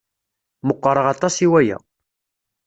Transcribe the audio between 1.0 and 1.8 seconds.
aṭas i waya.